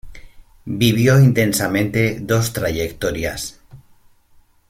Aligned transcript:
Vivió 0.65 1.19
intensamente 1.19 2.17
dos 2.21 2.53
trayectorias. 2.53 3.61